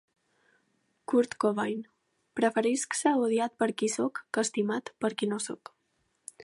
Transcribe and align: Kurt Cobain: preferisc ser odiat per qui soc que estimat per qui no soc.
Kurt 1.11 1.35
Cobain: 1.43 1.83
preferisc 2.39 2.97
ser 3.01 3.15
odiat 3.27 3.55
per 3.63 3.69
qui 3.83 3.93
soc 3.97 4.25
que 4.39 4.47
estimat 4.49 4.93
per 5.05 5.13
qui 5.21 5.33
no 5.35 5.43
soc. 5.49 5.73